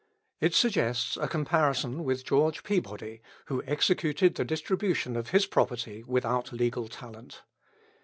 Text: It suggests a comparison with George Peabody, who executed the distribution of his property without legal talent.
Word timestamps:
It 0.39 0.55
suggests 0.55 1.15
a 1.15 1.27
comparison 1.27 2.03
with 2.03 2.25
George 2.25 2.63
Peabody, 2.63 3.21
who 3.45 3.61
executed 3.67 4.33
the 4.33 4.43
distribution 4.43 5.15
of 5.15 5.29
his 5.29 5.45
property 5.45 6.01
without 6.07 6.51
legal 6.51 6.87
talent. 6.87 7.43